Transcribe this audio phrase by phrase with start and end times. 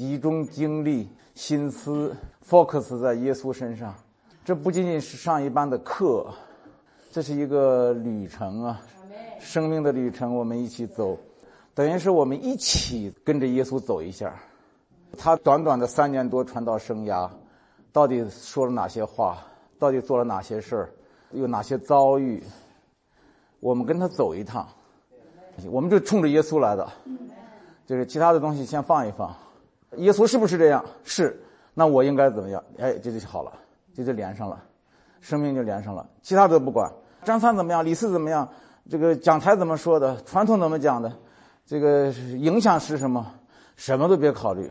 [0.00, 2.16] 集中精力、心思
[2.48, 3.94] focus 在耶稣身上。
[4.42, 6.26] 这不仅仅是上一班的课，
[7.12, 8.80] 这是一个旅程啊，
[9.38, 11.18] 生命的旅程，我们一起走，
[11.74, 14.34] 等于是我们一起跟着耶稣走一下。
[15.18, 17.28] 他短短的三年多传道生涯，
[17.92, 19.36] 到底说了哪些话？
[19.78, 20.90] 到底做了哪些事儿？
[21.32, 22.42] 有哪些遭遇？
[23.60, 24.66] 我们跟他走一趟，
[25.70, 26.90] 我们就冲着耶稣来的，
[27.84, 29.30] 就是其他的东西先放一放。
[29.96, 30.84] 耶稣是不是这样？
[31.04, 31.42] 是，
[31.74, 32.62] 那我应该怎么样？
[32.78, 33.52] 哎，这就好了，
[33.94, 34.62] 这就连上了，
[35.20, 36.08] 生命就连上了。
[36.22, 36.92] 其他的不管，
[37.24, 37.84] 张三怎么样？
[37.84, 38.48] 李四怎么样？
[38.88, 40.20] 这个讲台怎么说的？
[40.22, 41.12] 传统怎么讲的？
[41.66, 43.34] 这个影响是什么？
[43.76, 44.70] 什么都别考虑，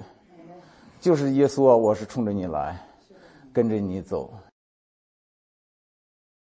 [1.00, 1.76] 就是耶稣啊！
[1.76, 2.80] 我是冲着你来，
[3.54, 4.34] 跟着你走。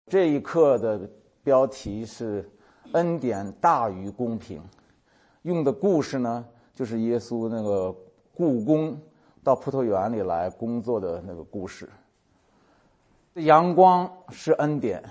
[0.07, 1.09] 这一课的。
[1.43, 2.43] 标题是
[2.91, 4.61] “恩典大于公平”，
[5.43, 7.95] 用的故事呢，就是耶稣那个
[8.37, 8.95] 故宫
[9.43, 11.89] 到葡萄园里来工作的那个故事。
[13.33, 15.03] 阳光是恩典，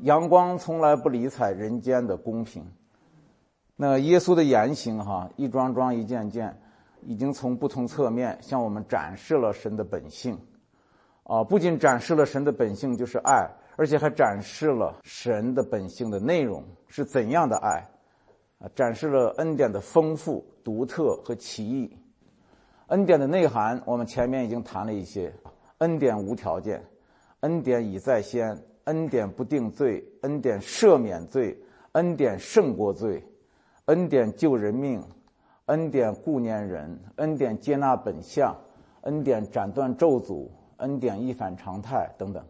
[0.00, 2.66] 阳光从来不理睬人间的公平。
[3.76, 6.60] 那耶稣的言行哈，一桩桩一件件，
[7.02, 10.36] 已经从不同侧面向我们展示了神的本性。
[11.22, 13.48] 啊，不仅展示了神的本性，就是爱。
[13.76, 17.84] 而且还展示了神的本性的内容是怎样的爱，
[18.58, 21.96] 啊，展示了恩典的丰富、独特和奇异。
[22.88, 25.32] 恩典的内涵，我们前面已经谈了一些：
[25.78, 26.82] 恩典无条件，
[27.40, 31.58] 恩典已在先，恩典不定罪，恩典赦免罪，
[31.92, 33.24] 恩典胜过罪，
[33.86, 35.02] 恩典救人命，
[35.66, 38.54] 恩典顾念人，恩典接纳本相，
[39.02, 40.46] 恩典斩断咒诅，
[40.76, 42.44] 恩典一反常态等等。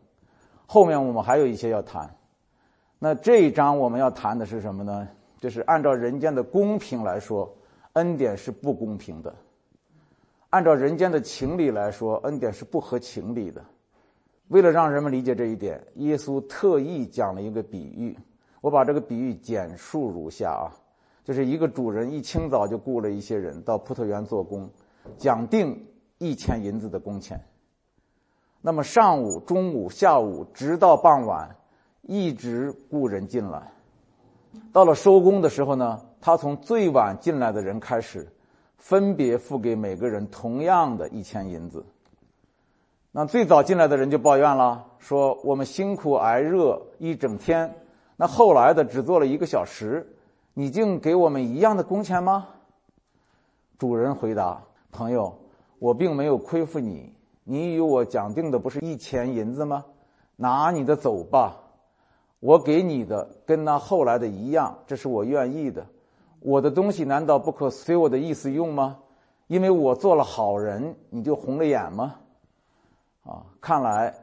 [0.66, 2.12] 后面我们还有一些要谈，
[2.98, 5.06] 那这一章我们要谈的是什么呢？
[5.38, 7.54] 就是按照人间的公平来说，
[7.92, 9.30] 恩典是不公平的；
[10.54, 13.60] 按照人间的情理来说，恩典是不合情理的。
[14.46, 18.16] 为了让人们理解这一点，耶稣特意讲了一个比喻。
[18.60, 20.70] 我把这个比喻简述如下啊：
[21.24, 24.70] 就是一个主人一清早就雇了一些人到葡萄园做工，
[25.18, 25.76] 讲定
[26.18, 27.44] 一千银子的工钱。
[28.60, 31.50] 那么上午、中午、下午，直到傍晚，
[32.02, 33.72] 一直雇人进来。
[34.72, 38.24] 到了收工的时候呢，他从最晚进来的人开始，
[38.76, 41.84] 分别付给每个人同样的一千银子。
[43.12, 47.74] 那最早进来的人就抱怨了，说：“我们辛苦挨热一整天，
[48.16, 50.06] 那后来的只做了一个小时，
[50.52, 52.48] 你竟给我们一样的工钱吗？”
[53.78, 55.36] 主人回答：“朋友，
[55.78, 57.12] 我并没有亏负你。”
[57.46, 59.84] 你与我讲定的不是一钱银子吗？
[60.36, 61.54] 拿你的走吧，
[62.40, 65.86] 我给你的跟那后来的一样，这是我愿意的。
[66.44, 68.98] 我的东西难道不可随我的意思用吗？
[69.46, 72.16] 因为我做了好人，你就红了眼吗？
[73.24, 74.14] 啊，看来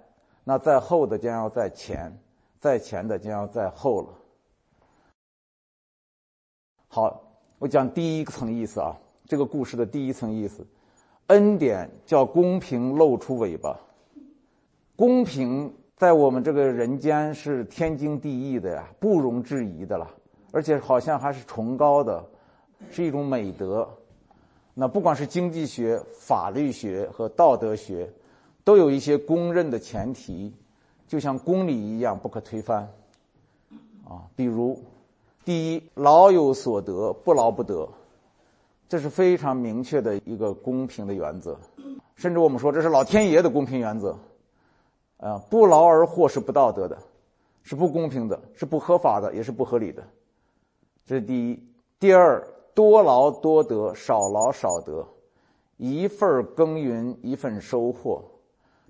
[0.43, 2.15] 那在后的将要在前，
[2.59, 4.09] 在前的将要在后了。
[6.87, 7.23] 好，
[7.57, 8.95] 我讲第一层意思啊，
[9.25, 10.63] 这个故事的第一层意思。
[11.27, 13.75] 恩典叫公平露出尾巴，
[14.95, 20.07] 公平在我们这个人间是天经地义的呀，不容置疑的了，
[20.51, 22.23] 而且好像还是崇高的，
[22.91, 23.87] 是一种美德。
[24.73, 28.09] 那不管是经济学、法律学和道德学，
[28.63, 30.53] 都有一些公认的前提，
[31.07, 32.89] 就像公理一样不可推翻。
[34.07, 34.81] 啊，比如，
[35.45, 37.87] 第一，劳有所得，不劳不得。
[38.89, 41.57] 这是非常明确的一个公平的原则，
[42.15, 44.17] 甚至我们说这是老天爷的公平原则，
[45.17, 46.97] 啊，不劳而获是不道德的，
[47.63, 50.03] 是不公平的，是不合法的，也是不合理的。
[51.05, 51.63] 这是第一。
[51.99, 55.07] 第二，多劳多得，少劳少得，
[55.77, 58.23] 一份耕耘一份收获。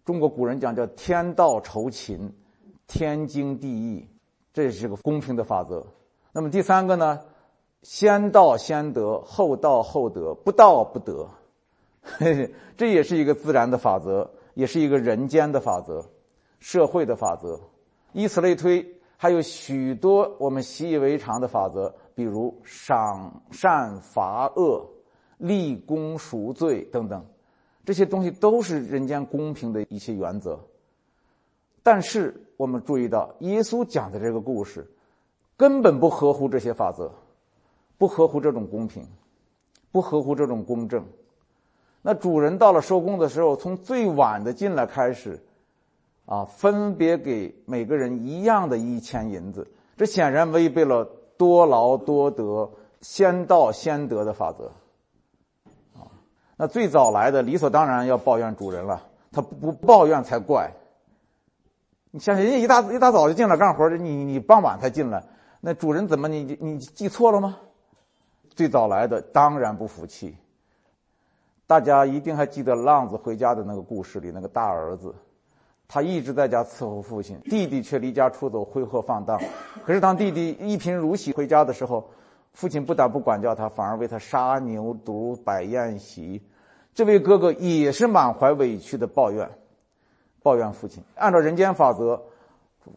[0.05, 2.33] 中国古人讲叫天道酬勤，
[2.87, 4.07] 天经地义，
[4.53, 5.85] 这是个公平的法则。
[6.31, 7.19] 那么第三个呢？
[7.83, 11.27] 先到先得，后到后得，不到不得，
[12.77, 16.05] 这也是一个自然的法则，也是一个人间的法则，
[16.59, 17.59] 社会的法则。
[18.13, 18.85] 以此类推，
[19.21, 24.83] 还有许多我们习以为常的法则，比如赏善罚恶、
[25.37, 27.23] 立功赎罪等等，
[27.85, 30.59] 这些东西都是人间公平的一些原则。
[31.83, 34.91] 但是我们注意到，耶稣讲的这个故事，
[35.55, 37.11] 根本不合乎这些法则。
[37.99, 39.07] 不合乎这种公平，
[39.91, 41.05] 不合乎这种公正。
[42.01, 45.39] 那主人到了收工的时候，从最晚的进来开始，
[46.31, 51.03] 啊，分别给每个人一样的一千银子，这显然违背了
[51.35, 54.71] 多劳多得、先到先得的法则。
[55.93, 56.07] 啊，
[56.55, 60.71] 那最早来的理所当然要抱怨主人了，他不抱怨才怪。
[62.11, 65.21] 你想想人家一大一大早就进来干活你你傍晚才进来，
[65.59, 67.57] 那主人怎么你你记错了吗？
[68.55, 70.37] 最早来的当然不服气。
[71.67, 75.13] 大家一定还记得浪子回家的那个故事里那个大儿子，
[75.93, 79.37] 他一直在家伺候父亲，弟弟却离家出走挥霍放荡。
[79.85, 82.09] 可是当弟弟一贫如洗回家的时候，
[82.53, 86.41] 父亲不但不管教他，反而为他杀牛犊摆宴席。
[86.93, 89.51] 这位哥哥也是满怀委屈的抱怨。
[90.41, 92.21] 抱怨父亲，按照人间法则，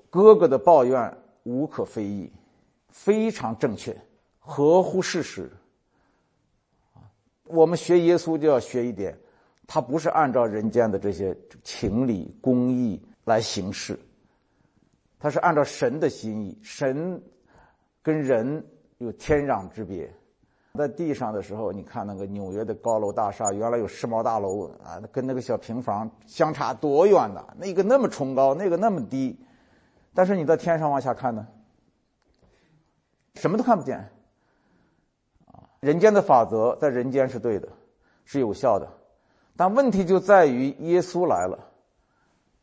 [0.08, 1.12] 哥哥的抱怨
[1.42, 2.30] 无可非议，
[2.90, 3.96] 非常正确，
[4.38, 5.50] 合乎事实。
[7.42, 9.18] 我们学耶稣就要学一点，
[9.66, 13.98] 他不是按照人间的这些情理公义来行事，
[15.18, 16.58] 他是按照神的心意。
[16.62, 17.22] 神
[18.02, 18.64] 跟人
[18.98, 20.12] 有天壤之别。
[20.76, 27.46] 在地上的时候，你看那个纽约的高楼大厦，原来有世贸大楼啊，跟那个小平房相差多远呢？
[27.56, 29.38] 那个那么崇高，那个那么低，
[30.12, 31.46] 但是你在天上往下看呢，
[33.36, 33.98] 什么都看不见。
[35.46, 37.68] 啊，人间的法则在人间是对的，
[38.24, 38.88] 是有效的，
[39.56, 41.70] 但问题就在于耶稣来了，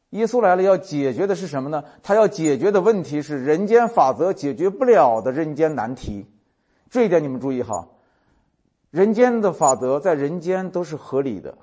[0.10, 1.86] 耶稣来了要解决的是什么呢？
[2.04, 6.26] 他要解决的问题是人间法则解决不了的人间难题，
[6.90, 7.88] 这一点你们注意哈。
[8.90, 11.58] 人间的法则在人间都是合理的，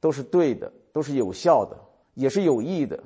[0.00, 1.78] 都是对的，都是有效的，
[2.12, 3.00] 也是有益的。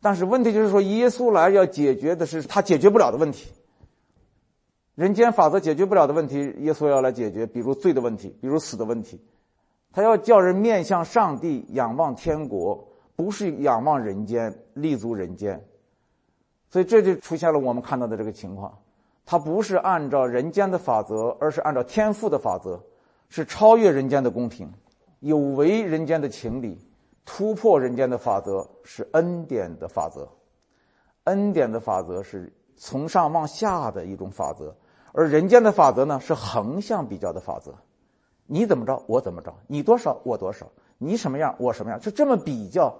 [0.00, 3.50] 但是问题就是说，耶稣来要解决的是他解决不了的问题。
[4.94, 9.20] 人间法则解决不了的问题，耶稣要来解决，比如罪的问题，比如死的问题。
[9.92, 15.64] 他要叫人面向上帝，仰望天国，不是仰望人间，立足人间。
[16.68, 18.78] 所以这就出现了我们看到的这个情况，
[19.26, 22.80] 他不是按照人间的法则，而是按照天赋的法则。
[23.32, 24.68] 是超越人间的公平，
[25.20, 26.76] 有违人间的情理，
[27.24, 30.28] 突破人间的法则，是恩典的法则。
[31.22, 34.74] 恩典的法则是从上往下的一种法则，
[35.12, 37.72] 而人间的法则呢，是横向比较的法则。
[38.52, 40.66] 你怎么着，我怎么着；你多少，我多少；
[40.98, 42.92] 你什么样，我什么样，是这么比较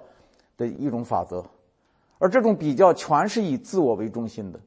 [0.56, 1.44] 的一种法则。
[2.18, 4.60] 而这种比较全是以自我为中心的，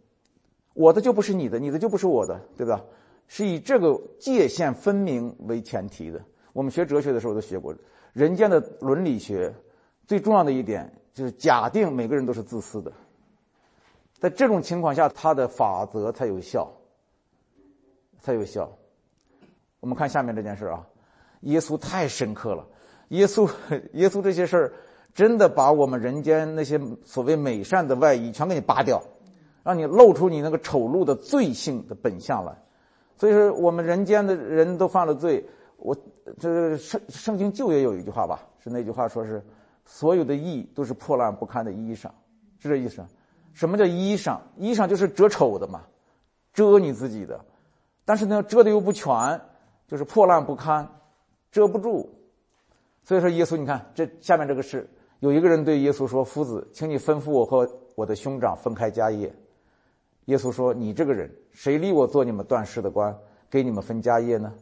[0.74, 2.84] 我的就不是你的，你的就不是我的，对吧？
[3.28, 6.22] 是以这个界限分明为前提的。
[6.52, 7.74] 我们学哲学的时候都学过，
[8.12, 9.54] 人间的伦理学
[10.06, 12.92] 最重要的一点就是假定每个人都是自私的。
[14.20, 16.70] 在这种情况下，他的法则才有效，
[18.20, 18.70] 才有效。
[19.84, 20.82] 我们看下面这件事啊，
[21.42, 22.66] 耶稣太深刻了。
[23.10, 23.52] 耶稣，
[23.92, 24.74] 耶稣这些事儿
[25.14, 29.04] 真的把我们人间那些所谓美善的外衣全给你扒掉，
[29.62, 32.58] 让你露出你那个丑陋的罪性的本相来。
[33.18, 35.46] 所以说，我们人间的人都犯了罪。
[35.76, 35.94] 我
[36.40, 39.44] 这圣圣经旧也有一句话吧，是那句话说是
[39.84, 42.10] 所有的义都是破烂不堪的衣裳，
[42.58, 43.06] 是这意思。
[43.52, 44.40] 什么叫衣裳？
[44.56, 45.82] 衣裳就是遮丑的嘛，
[46.54, 47.44] 遮你自己的。
[48.06, 49.40] 但是呢，遮的又不全，
[49.88, 50.88] 就是破烂不堪，
[51.52, 52.10] 遮不住。
[53.04, 54.90] 所以说，耶稣，你看这下面这个事，
[55.20, 59.34] 有一个人对耶稣说：“夫子，请你吩咐我和我的兄长分开家业。”
[60.26, 63.14] 耶稣说：“你这个人，谁立我做你们断事的官，
[63.50, 64.54] 给你们分家业呢？”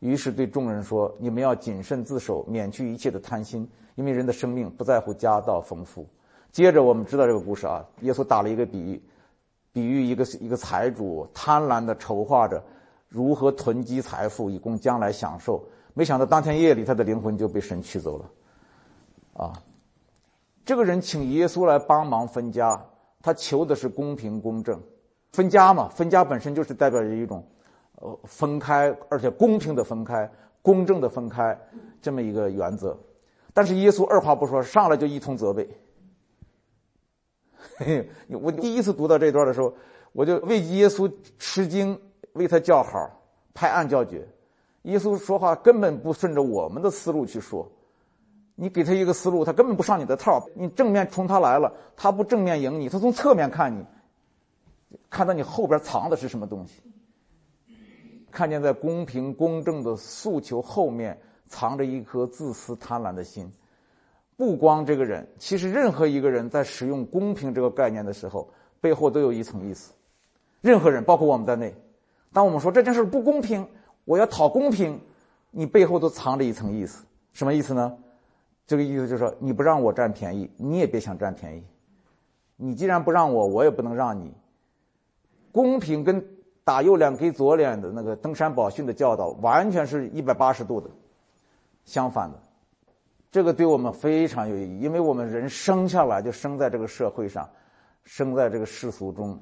[0.00, 6.06] 于是对众人说：“你们要谨慎自守，免去一切的贪心，因为人的生命不在乎家道丰富。”
[6.50, 9.02] 接着我们知道这个故事啊，耶稣打了一个比喻，
[9.72, 12.62] 比喻一个一个财主贪婪的筹划着
[13.12, 15.62] 如何囤积财富，以供将来享受。
[15.92, 18.30] 没想到当天夜里，他的灵魂就被神取走了。
[19.34, 19.52] 啊，
[20.64, 22.82] 这个人请耶稣来帮忙分家，
[23.20, 24.80] 他求的是公平公正。
[25.32, 27.46] 分家嘛，分家本身就是代表着一种，
[27.96, 30.30] 呃，分开，而且公平的分开，
[30.62, 31.58] 公正的分开，
[32.00, 32.98] 这么一个原则。
[33.52, 35.68] 但是耶稣二话不说，上来就一通责备。
[37.76, 38.08] 嘿
[38.40, 39.74] 我第一次读到这段的时候，
[40.12, 41.98] 我就为耶稣吃惊，
[42.34, 43.10] 为他叫好，
[43.54, 44.26] 拍案叫绝。
[44.82, 47.70] 耶稣说话根本不顺着我们的思路去说，
[48.54, 50.44] 你给他一个思路，他根本不上你的套。
[50.54, 53.84] 你正面冲他来了，他不正面迎你，他从侧面看你。
[55.08, 56.82] 看到你后边藏的是什么东西？
[58.30, 63.50] 看见在公平公正的诉求后面藏着一颗自私贪婪的心。
[64.36, 68.48] 不光这个人，其实任何一个人在使用公平这个概念的时候，
[68.80, 69.92] 背后都有一层意思。
[70.60, 71.74] 任何人，包括我们在内，
[72.32, 73.66] 当我们说这件事不公平，
[74.04, 75.00] 我要讨公平，
[75.50, 77.04] 你背后都藏着一层意思。
[77.32, 77.96] 什么意思呢？
[78.66, 81.62] 这个意思就是说，你不让我占便宜，你也别想占便宜。
[82.56, 84.32] 你既然不让我，我也不能让你。
[85.50, 86.24] 公平跟
[86.64, 90.88] 打右脸给左脸的那个登山宝训的教导，完全是一百八十度的。
[91.84, 92.38] 相反的，
[93.30, 97.48] 这个对我们非常有意义，因为我们人生下来就生在这个社会上，
[98.04, 99.38] 生在这个世俗中，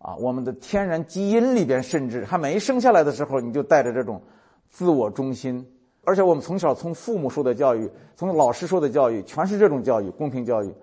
[0.00, 4.22] 啊，我们的天然基因里边，甚至还没生下来的时候，你就带着这种
[4.70, 5.70] 自我中心，
[6.04, 10.74] 而且我们从小从父母受的教育，从老师受的教育，全是这种教育，公平教育，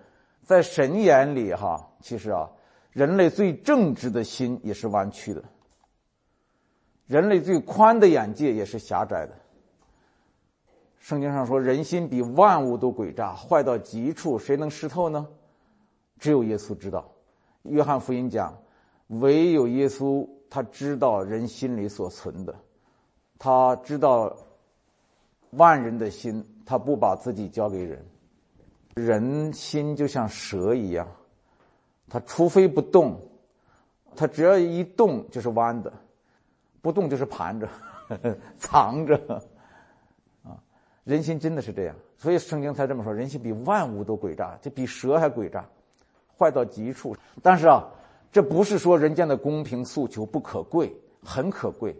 [0.43, 2.47] 在神眼里哈，其实啊，
[2.91, 5.43] 人类最正直的心也是弯曲的。
[7.07, 9.33] 人类最宽的眼界也是狭窄的。
[10.99, 15.25] 圣经上说，人心比万物都诡诈，坏到极处，谁能识透呢？
[16.19, 17.09] 只有耶稣知道。
[17.63, 18.57] 约翰福音讲，
[19.07, 22.55] 唯有耶稣他知道人心里所存的，
[23.39, 24.35] 他知道
[25.51, 28.05] 万人的心，他不把自己交给人。
[28.95, 31.07] 人心就像蛇一样，
[32.09, 33.21] 他除非不动，
[34.15, 35.93] 他只要一动就是弯的。
[36.81, 37.67] 不动就是盘着，
[38.57, 39.43] 藏着，
[40.43, 40.55] 啊，
[41.03, 45.67] 人心真的是这样，所以圣经才这么说：人心比万物都诡诈，就比蛇还诡诈，
[46.39, 47.15] 坏到极处。
[47.43, 47.83] 但是啊，
[48.31, 51.95] 这不是说人间的公平诉求不可贵，很可贵，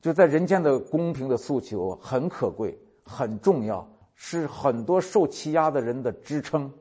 [0.00, 6.72] 就在人间的公平的诉求很可贵，很重要，是很多受欺压的人的支撑。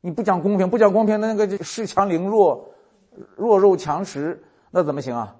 [0.00, 2.68] 你不讲公平，不讲公平，那个恃强凌弱，
[3.36, 5.36] 弱肉强食，那怎么行啊？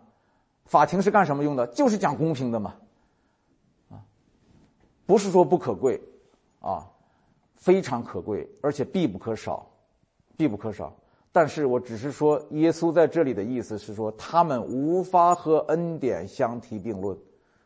[0.66, 1.66] 法庭是干什么用的？
[1.68, 2.74] 就是讲公平的嘛，
[3.90, 4.00] 啊，
[5.06, 6.00] 不是说不可贵，
[6.60, 6.90] 啊，
[7.54, 9.70] 非常可贵，而且必不可少，
[10.36, 10.94] 必不可少。
[11.34, 17.18] 但是我只是说，耶稣在这里的意思是说，他们无法和恩典相提并论，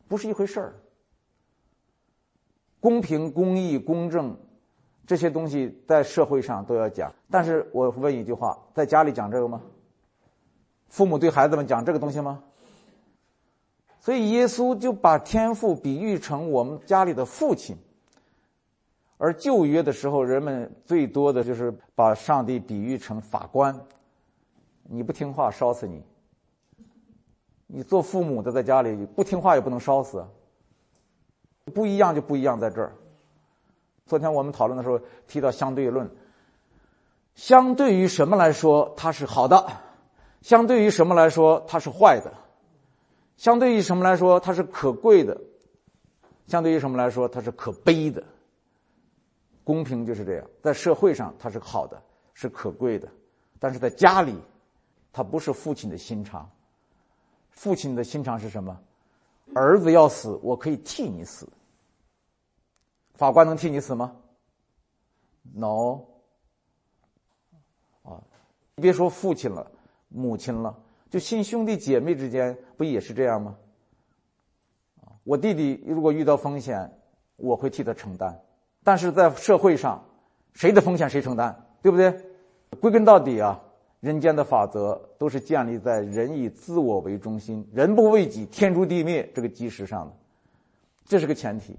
[0.07, 0.73] 不是一回事儿。
[2.79, 4.35] 公平、公义、公正
[5.05, 7.13] 这些东西在社会上都要讲。
[7.29, 9.61] 但是我问一句话：在家里讲这个吗？
[10.87, 12.41] 父母对孩子们讲这个东西吗？
[13.99, 17.77] 所以耶稣就把天父比喻成我们家里的父亲，
[19.21, 23.77] 而旧约的时候，人们最多的就是把上帝比喻成法官，
[24.83, 26.01] 你不听话烧死你。
[27.67, 30.25] 你做父母的在家里不听话也不能烧死，
[31.65, 32.95] 不一样就不一样在这儿。
[34.05, 34.97] 昨天我们讨论的时候
[35.27, 36.09] 提到相对论，
[37.35, 39.67] 相对于什么来说它是好的，
[40.41, 42.31] 相对于什么来说它是坏的。
[43.35, 45.33] 相对于什么来说，它是可贵的；
[46.47, 48.23] 相对于什么来说，它是可悲的。
[49.69, 52.01] 公平就是这样，在社会上它是好的，
[52.33, 53.07] 是可贵的；
[53.59, 54.35] 但是在家里，
[55.13, 56.49] 它不是父亲的心肠。
[57.51, 58.75] 父亲的心肠是什么？
[59.53, 61.47] 儿子要死，我可以替你死。
[63.13, 64.15] 法官能替你死吗
[65.53, 65.99] ？No。
[68.01, 68.23] 啊，
[68.73, 69.71] 别说父亲了，
[70.07, 70.75] 母亲了。
[71.11, 73.55] 就亲兄弟姐妹之间不也是这样吗？
[75.23, 76.91] 我弟弟如果遇到风险，
[77.35, 78.35] 我会替他承担。
[78.83, 80.03] 但是在社会上，
[80.53, 82.13] 谁的风险谁承担，对不对？
[82.79, 83.59] 归根到底啊，
[83.99, 90.13] 人间的法则都是建立在人以自我为中心，人不为己，天诛地灭这个基石上的，
[91.05, 91.77] 这是个前提。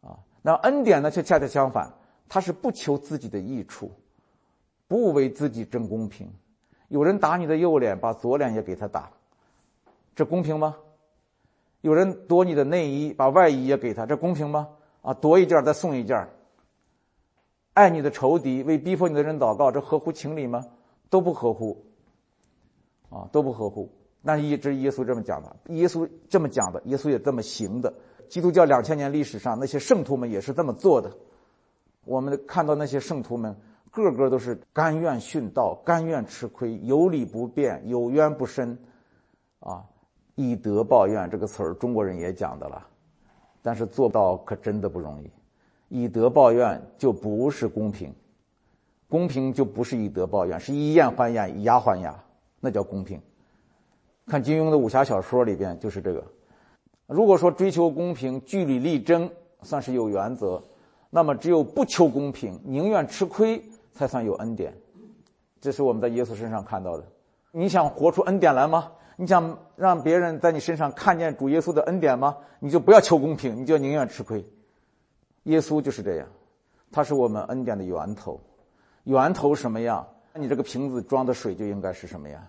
[0.00, 1.92] 啊，那恩典呢，却恰恰相反，
[2.28, 3.90] 他是不求自己的益处，
[4.88, 6.30] 不为自己争公平。
[6.88, 9.10] 有人打你的右脸，把左脸也给他打，
[10.14, 10.76] 这公平吗？
[11.80, 14.68] 有人夺你的内衣，把外衣也给他，这公平吗？
[15.02, 16.28] 啊，夺一件再送一件。
[17.74, 20.64] 爱你的仇敌，为逼迫你的人祷告，这合乎情理吗？
[21.10, 21.84] 都不合乎。
[23.10, 23.92] 啊，都不合乎。
[24.22, 27.92] 那一直耶稣这么讲的，耶稣这么讲的，耶稣也这么行的。
[28.28, 31.12] 基督教两千年历史上那些圣徒们也是这么做的。
[32.04, 33.54] 我们看到那些圣徒们。
[33.94, 38.78] 个个都是甘愿殉道，甘愿吃亏，有理不辩，有冤不伸，
[39.60, 39.84] 啊，
[40.34, 42.86] 以德报怨这个词儿，中国人也讲的了，
[43.62, 45.30] 但是做到可真的不容易。
[45.88, 48.12] 以德报怨就不是公平，
[49.08, 52.14] 公平就不是以德报怨，是以眼还眼，以牙还牙，
[52.60, 53.20] 那叫公平。
[54.26, 56.22] 看金庸的武侠小说里边就是这个。
[57.06, 59.30] 如果说追求公平，据理力争，
[59.62, 60.62] 算是有原则，
[61.10, 63.62] 那么只有不求公平，宁愿吃亏。
[63.94, 64.74] 才算有恩典，
[65.60, 67.04] 这是我们在耶稣身上看到的。
[67.50, 68.90] 你想活出恩典来吗？
[69.16, 72.38] 你想让别人在你身上看见主耶稣的恩典吗？
[72.60, 74.44] 你就不要求公平，你就宁愿吃亏。
[75.44, 76.28] 耶稣就是这样，
[76.90, 78.40] 他是我们恩典的源头。
[79.04, 82.46] 源头什么样，你这个瓶子装的水就应该是什么样。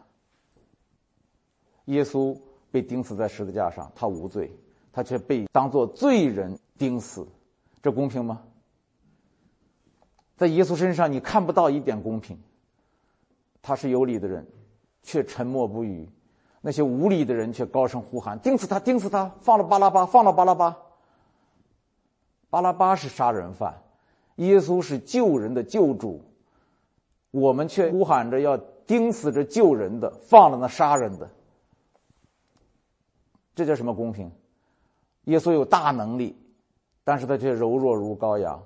[1.85, 2.39] 耶稣
[2.71, 4.55] 被钉死在十字架上，他无罪，
[4.91, 7.27] 他却被当作罪人钉死，
[7.81, 8.41] 这公平吗？
[10.37, 12.39] 在耶稣身上，你看不到一点公平。
[13.61, 14.45] 他是有理的人，
[15.01, 16.05] 却沉默不语；
[16.65, 18.79] 那些无理的人却高声呼喊：“钉死他！
[18.79, 19.29] 钉死他！
[19.41, 20.05] 放了巴拉巴！
[20.05, 20.77] 放了巴拉巴！”
[22.49, 23.83] 巴拉巴是杀人犯，
[24.37, 26.23] 耶稣是救人的救主，
[27.31, 28.55] 我们却呼喊着要
[28.87, 31.29] 钉死这救人的，放了那杀人的。
[33.53, 34.31] 这叫什么公平？
[35.25, 36.33] 耶稣有大能力，
[37.03, 38.57] 但是他却柔弱如羔羊；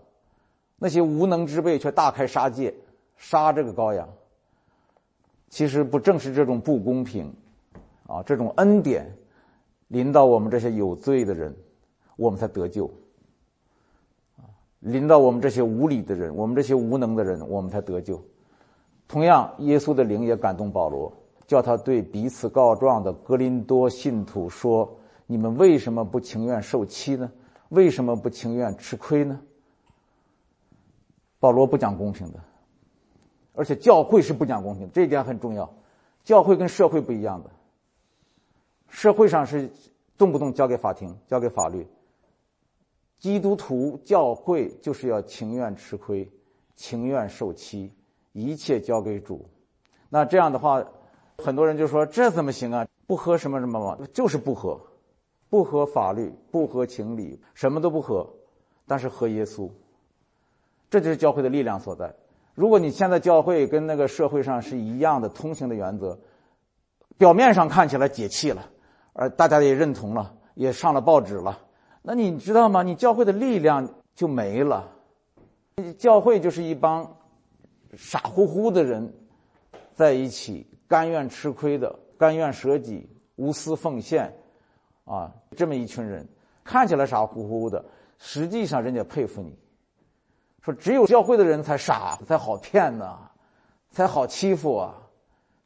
[0.78, 2.72] 那些无能之辈却大开杀戒，
[3.16, 4.08] 杀这个羔羊。
[5.50, 7.34] 其实不正是这种不公平，
[8.08, 9.16] 啊，这种恩典
[9.90, 11.56] 临到我们这些有罪的人，
[12.16, 12.90] 我们才得救；
[14.38, 14.50] 啊，
[14.80, 18.20] 临到我们这些无理的人，我们这些无能的人，我们才得救。
[19.08, 21.14] 同样，耶稣的灵也感动保罗。
[21.46, 27.32] 叫他对彼此告状的格林多信徒说：“你们为什么不情愿受欺呢？
[27.70, 29.40] 为什么不情愿吃亏呢？”
[31.40, 32.40] 保罗不讲公平的，
[33.54, 35.74] 而且教会是不讲公平，这一点很重要。
[36.26, 37.50] 教会跟社会不一样的，
[38.90, 39.70] 社会上是
[40.18, 41.88] 动不动交给法庭、交给法律。
[43.20, 46.30] 基督徒教会就是要情愿吃亏、
[46.76, 47.92] 情愿受欺，
[48.34, 49.46] 一切交给主。
[50.10, 50.84] 那这样的话。
[51.40, 52.88] 很多人就说这怎么行啊？
[53.06, 54.82] 不合什么什么嘛，就是不合，
[55.52, 58.28] 不合法律，不合情理，什么都不合，
[58.88, 59.70] 但是合耶稣，
[60.90, 62.12] 这就是教会的力量所在。
[62.56, 66.18] 如果你现在教会跟那个社会上是一样的通行的原则，
[67.20, 68.68] 表面上看起来解气了，
[69.20, 71.60] 而大家也认同了，也上了报纸了，
[72.04, 72.84] 那你知道吗？
[72.84, 74.88] 你教会的力量就没了，
[75.98, 77.18] 教会就是一帮
[77.96, 79.12] 傻乎乎的人
[79.96, 80.66] 在一起。
[80.88, 84.32] 甘愿吃亏的，甘愿舍己、无私奉献，
[85.04, 86.26] 啊，这么一群人，
[86.64, 87.84] 看起来傻乎乎的，
[88.20, 89.58] 实际上人家佩服你。
[90.62, 93.18] 说只有教会的人才傻，才好骗呢，
[93.90, 94.96] 才好欺负啊。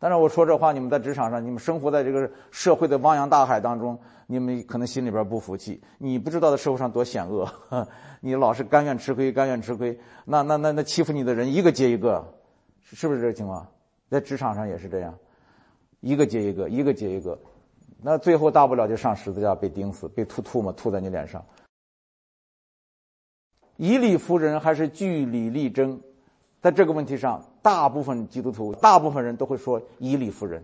[0.03, 5.79] 但是我说这话，你们在职场上，你们生活在这个社会的汪洋大海当中，你们可能心里边不服气。
[5.99, 7.47] 你不知道的社会上多险恶，
[8.19, 12.25] 你老是甘愿吃亏，甘愿吃亏，那那那那欺负你的人一个接一个，
[12.81, 13.63] 是不是这个情况？
[14.09, 15.15] 在职场上也是这样，
[15.99, 17.39] 一个接一个，一个接一个，
[18.01, 21.45] 那最后大不了就上十字架被钉死，被吐吐沫吐在你脸上。
[23.77, 26.01] 以理服人还是据理力争，
[26.61, 30.63] 在这个问题上，大部分基督徒，大部分人都会说以理服人。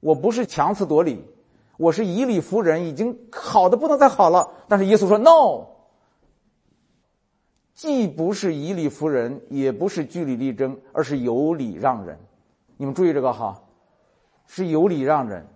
[0.00, 1.22] 我不是强词夺理，
[1.76, 4.50] 我是以理服人，已经好的不能再好了。
[4.68, 5.66] 但是耶稣说 “no”。
[7.74, 12.18] 既不是以理服人，也不是据理力争，而是有理让人。
[12.78, 13.62] 你们注意这个哈，
[14.46, 15.46] 是有理让人。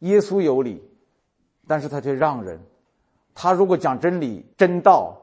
[0.00, 0.82] 耶稣有理，
[1.68, 2.58] 但是他却让人。
[3.32, 5.16] 他如果讲真理、真道，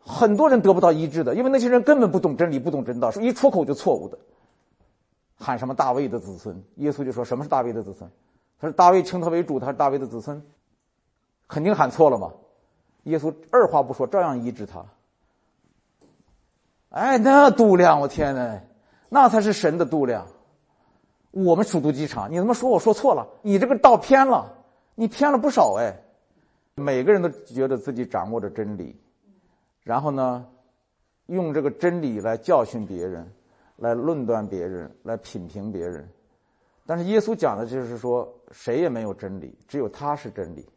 [0.00, 4.18] 很多人得不到医治的，因为那些人根本不懂真理、不懂真道，一出口就错误的。
[5.36, 6.62] 喊什么大卫的子孙？
[6.76, 8.10] 耶稣就说什么是大卫的子孙？
[8.58, 10.42] 他说大卫称他为主，他是大卫的子孙，
[11.48, 12.32] 肯定喊错了嘛。
[13.04, 14.84] 耶稣二话不说，照样医治他。
[16.90, 18.60] 哎，那度量，我天哪，
[19.08, 20.26] 那才是神的度量。
[21.30, 24.52] 我们首都机场，你他妈说我说错了，你这个道偏了，
[24.94, 25.96] 你偏了不少哎。
[26.74, 28.98] 每个人都觉得自己掌握着真理，
[29.82, 30.46] 然后呢，
[31.26, 33.30] 用这个真理来教训别人，
[33.76, 36.08] 来论断别人，来品评别人。
[36.86, 40.68] 但是耶稣讲的就是说，谁也没有真理，只有他是真理。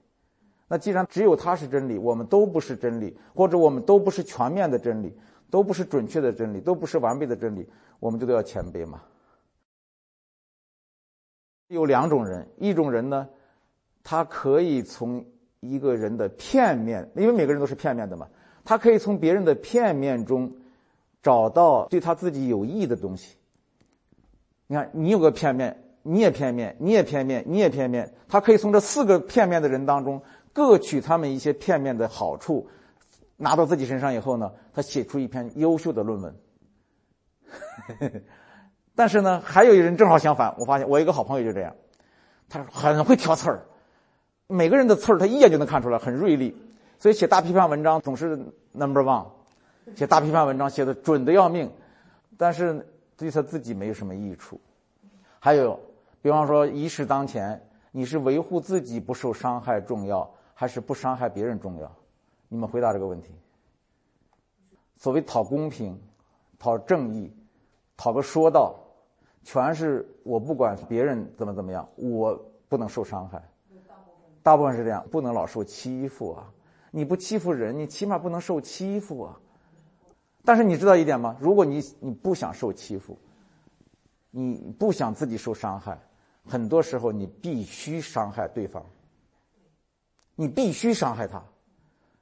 [0.67, 5.17] 那既然只有他是真理，我们都不是真理，或者我们都不是全面的真理。
[5.49, 9.03] 都不是准确的真理，都不是完备的真理，我们就都要谦卑嘛。
[11.67, 13.29] 有两种人，一种人呢，
[14.03, 15.23] 他可以从
[15.59, 18.27] 一个人的片面，因为每个人都是片面的嘛，
[18.63, 20.51] 他可以从别人的片面中
[21.21, 23.35] 找到对他自己有益的东西。
[24.67, 30.21] 你看，你有个片面，你也片面，你也片面，你也片面，他可以从这四个片面的人当中
[30.53, 32.67] 各取他们一些片面的好处。
[33.35, 36.35] 拿到自己身上以后呢，他写出一篇优秀的论文。
[38.95, 40.55] 但是呢，还有一人正好相反。
[40.57, 41.75] 我发现我一个好朋友就这样，
[42.47, 43.65] 他很会挑刺儿，
[44.47, 46.55] 每个人的刺儿他一眼就能看出来，很锐利。
[47.03, 48.37] 所以写大批判文章总是
[48.71, 49.25] number one，
[49.93, 51.69] 写大批判文章写的准的要命，
[52.37, 52.87] 但是
[53.17, 54.57] 对他自己没有什么益处。
[55.37, 55.77] 还有，
[56.21, 57.61] 比方说一事当前，
[57.91, 61.91] 你是维护自己不受伤害重要，还是不伤害别人重要？
[62.47, 63.35] 你们回答这个问题。
[64.95, 66.01] 所谓讨公平、
[66.57, 67.35] 讨正义、
[67.97, 68.79] 讨个说道，
[69.43, 72.33] 全是我不管别人怎么怎么样，我
[72.69, 73.43] 不能受伤害。
[74.41, 76.47] 大部分是这样，不能老受欺负啊！
[76.95, 79.39] 你不欺负人，你起码不能受欺负啊！
[80.45, 81.35] 但是你知道一点吗？
[81.39, 83.17] 如果你你不想受欺负，
[84.29, 85.99] 你不想自己受伤害，
[86.45, 88.85] 很多时候你必须伤害对方，
[90.35, 91.43] 你必须伤害他。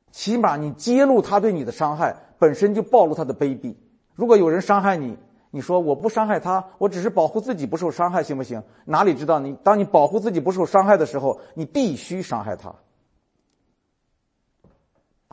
[0.10, 3.76] 起码你揭露他对你的伤害，本身就暴露他的卑鄙。
[4.16, 5.18] 如果有人伤害你，
[5.50, 8.64] 你说我不伤害他，我只是保护自己不受伤害，行不行？
[8.86, 9.54] 哪里知道你？
[9.64, 12.74] 当你保护自己不受伤害的时候，你必须伤害他。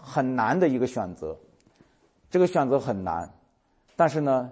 [0.03, 1.37] 很难的一个选择，
[2.31, 3.33] 这个选择很难，
[3.97, 4.51] 但是呢，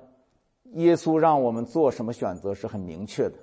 [0.73, 3.35] 耶稣让我们做什么选择是很明确的，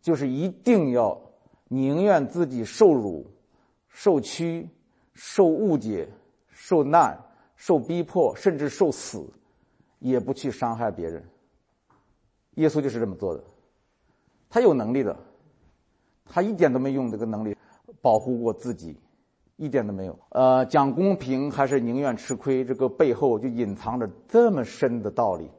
[0.00, 1.20] 就是一定要
[1.68, 3.26] 宁愿自己受辱、
[3.88, 4.68] 受屈、
[5.12, 6.08] 受误解、
[6.48, 7.18] 受难、
[7.56, 9.26] 受逼迫，甚至受死，
[9.98, 11.22] 也不去伤害别人。
[12.56, 13.42] 耶稣就是这么做的，
[14.48, 15.16] 他有能力的，
[16.24, 17.56] 他一点都没用这个能力
[18.00, 18.96] 保护过自己。
[19.56, 20.18] 一点都没有。
[20.30, 25.50] 呃，讲公平还是宁愿吃亏，这个背后就隐藏着这么深的道理。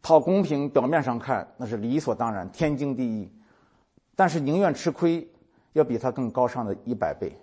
[0.00, 3.30] 讨公平，表面上看那是理所当然、天经地义，
[4.16, 5.28] 但是宁愿吃亏，
[5.74, 7.36] 要比他更高尚的一百倍，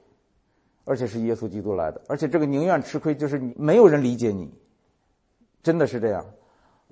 [0.84, 2.02] 而且是耶稣基督来的。
[2.08, 4.54] 而且这个宁愿吃亏，就是你没有人理解你，
[5.64, 6.26] 真的是这样。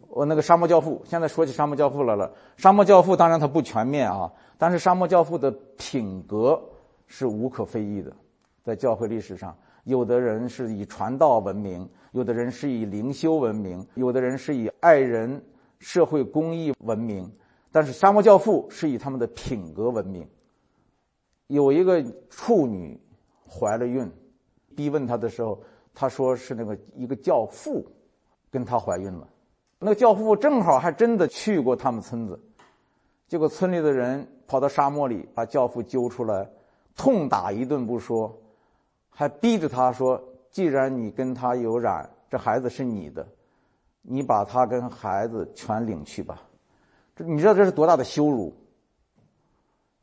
[0.09, 2.31] 我那个沙漠教父，现在说起沙漠教父来了。
[2.55, 6.61] 沙漠教父当然他不全面啊，但是沙漠教父的品格。
[7.07, 8.13] 是无可非议的，
[8.63, 15.41] 在教会历史上，有的人是以传道闻名，有的人是以灵修闻名，有的人是以爱人、
[15.79, 17.31] 社会公益闻名。
[17.71, 20.27] 但是沙漠教父是以他们的品格闻名。
[21.47, 22.99] 有一个处女
[23.47, 24.11] 怀了孕，
[24.75, 25.61] 逼问他的时候，
[25.93, 27.85] 他说是那个一个教父
[28.51, 29.27] 跟他怀孕了。
[29.79, 32.37] 那个教父正好还真的去过他们村子，
[33.27, 36.49] 结果村里的人跑到沙漠里把教父揪出来。
[36.97, 38.35] 痛打一顿不说，
[39.09, 43.25] 还逼着他说：“既然你跟他有染，这孩子是你的，
[44.01, 46.41] 你把他跟孩子全领去吧。”
[47.15, 48.53] 这你知道这是多大的羞辱？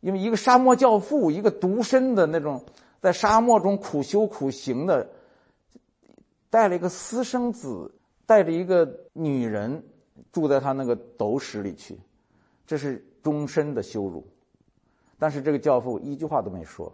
[0.00, 2.64] 因为一个沙漠教父，一个独身的那种，
[3.00, 5.08] 在沙漠中苦修苦行的，
[6.50, 7.92] 带了一个私生子，
[8.26, 9.82] 带着一个女人
[10.30, 11.98] 住在他那个斗室里去，
[12.66, 14.26] 这是终身的羞辱。
[15.18, 16.92] 但是这个教父一句话都没说，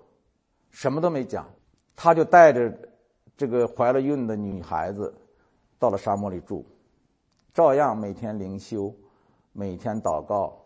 [0.70, 1.48] 什么都没讲，
[1.96, 2.72] 他就带着
[3.36, 5.12] 这个怀了孕的女孩子
[5.78, 6.64] 到了沙漠里住，
[7.52, 8.94] 照样每天灵修，
[9.52, 10.56] 每天祷告，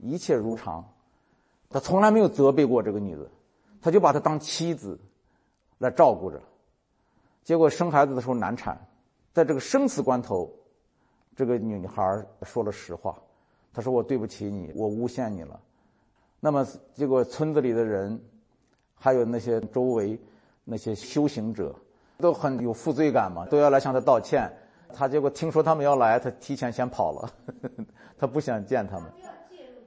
[0.00, 0.84] 一切如常。
[1.70, 3.30] 他从来没有责备过这个女子，
[3.80, 4.98] 他就把她当妻子
[5.78, 6.40] 来照顾着。
[7.44, 8.78] 结果生孩子的时候难产，
[9.32, 10.50] 在这个生死关头，
[11.36, 13.18] 这个女孩说了实话，
[13.72, 15.60] 她说：“我对不起你，我诬陷你了。”
[16.40, 18.20] 那么，结果村子里的人，
[18.94, 20.18] 还有那些周围
[20.64, 21.74] 那些修行者，
[22.18, 24.50] 都很有负罪感嘛，都要来向他道歉。
[24.94, 27.30] 他结果听说他们要来，他提前先跑了，
[28.16, 29.10] 他不想见他们。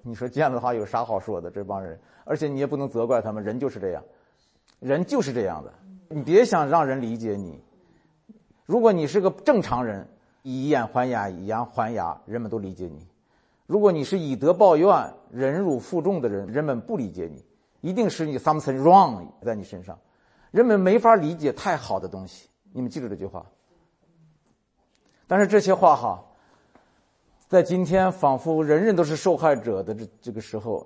[0.03, 1.49] 你说见了的话有啥好说的？
[1.49, 4.03] 这帮人，而且你也不能责怪他们，人就是这样，
[4.79, 5.73] 人就是这样的。
[6.09, 7.59] 你别想让人理解你。
[8.65, 10.07] 如果你是个正常人，
[10.43, 13.07] 以眼还眼，以牙还牙，人们都理解你。
[13.71, 17.41] 如果你是以德报怨、忍辱负重的人，人们不理解你，
[17.79, 19.97] 一定是你 something wrong 在你身上，
[20.51, 22.49] 人们没法理解太好的东西。
[22.73, 23.45] 你们记住这句话。
[25.25, 26.21] 但是这些话哈，
[27.47, 30.85] 在今天仿佛人人都是受害者的这这个时候，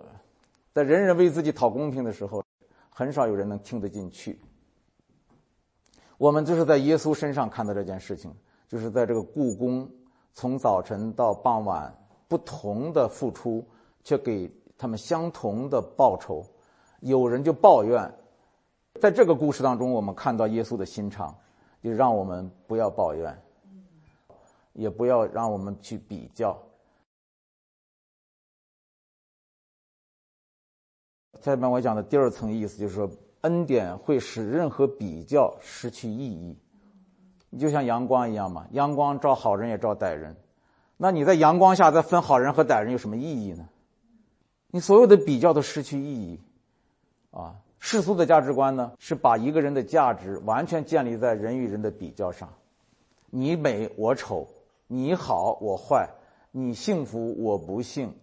[0.72, 2.44] 在人人为自己讨公平的时候，
[2.92, 4.40] 很少有人能听得进去。
[6.20, 8.32] 我们就是在耶稣身上看到这件事情，
[8.68, 9.90] 就是在这个故宫，
[10.34, 11.92] 从早晨到傍晚。
[12.28, 13.66] 不同的付出，
[14.04, 16.44] 却给他们相同的报酬。
[17.02, 18.12] 有人就抱怨，
[19.00, 21.36] 在这个故事当中，我们看到耶稣的心肠，
[21.84, 23.38] 就让我们不要抱怨，
[24.74, 26.58] 也不要让我们去比较。
[31.42, 33.08] 下面我讲的第二层意思就是说，
[33.42, 36.58] 恩典会使任何比较失去意义。
[37.52, 40.36] 你就像阳光一样嘛，阳光照好人也照歹人。
[40.98, 43.68] 那你在阳光下再分好人和歹人有什么意义呢？
[44.72, 46.40] 你所有的比较都失去意义，
[47.32, 52.50] 啊，世俗的价值观呢是把一个人的价值完全建立在人与人的比较上，
[53.30, 54.48] 你美我丑，
[54.88, 56.10] 你好我坏，
[56.52, 58.14] 你幸福我不幸，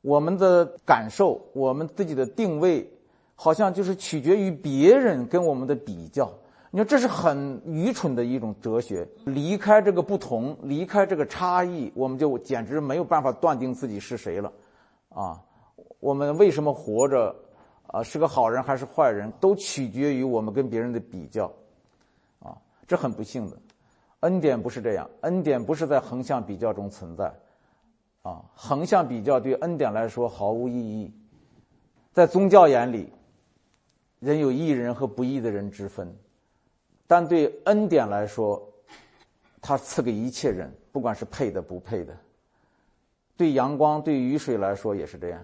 [0.00, 2.90] 我们的感受，我们自己的定位，
[3.34, 6.32] 好像就是取决于别人跟我们的比较。
[6.70, 14.52] 你说这是很愚蠢的一种哲学，离开这个不同，离开这个差异，我们就简直没有办法断定自己是谁了，
[15.08, 15.42] 啊，
[15.98, 17.34] 我们为什么活着，
[17.86, 21.46] 啊，是个好人还是坏人，都取决于我们跟别人的比较，
[22.40, 23.56] 啊，这很不幸的，
[24.20, 27.32] 恩典不是这样，恩典不是在横向比较中存在，
[28.22, 31.10] 啊，横向比较对恩典来说毫无意义，
[32.12, 33.10] 在宗教眼里。
[34.20, 36.12] 人有义人和不义的人之分，
[37.08, 38.62] 但对恩典来说，
[39.60, 42.14] 他赐给一切人，不管是配的不配的。
[43.36, 45.40] 对阳光、对雨水来说也是这样。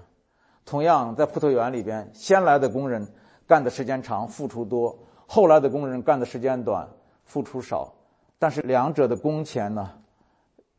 [0.65, 3.07] 同样，在葡萄园里边，先来的工人
[3.47, 4.95] 干的时间长，付出多；
[5.27, 6.89] 后来的工人干的时间短，
[7.25, 7.93] 付出少。
[8.39, 9.91] 但是两者的工钱呢，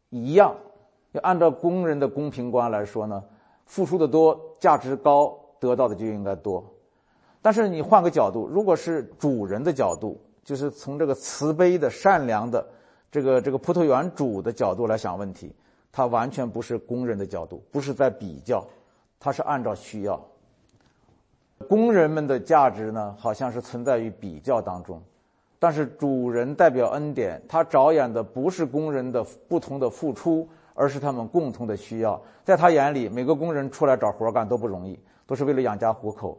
[0.09, 0.55] 一样。
[1.13, 3.23] 要按照工人的公平观来说呢，
[3.65, 6.63] 付出的多，价值高，得到的就应该多。
[7.41, 12.65] 但是你换个角度，如果是主人的角度，就是从这个慈悲的、善良的
[13.11, 15.53] 这个这个葡萄园主的角度来想问题，
[15.91, 18.63] 他完全不是工人的角度，不是在比较，
[19.19, 20.23] 他是按照需要。
[21.67, 25.01] 工人们的价值呢，好像是存在于比较当中。
[25.57, 32.21] 但是主人代表恩典，他着眼的不是工人的不同的付出，而是他们共同的需要。
[32.43, 36.37] 在他眼里，每个工人出来找活干都不容易，都是为了养家糊口。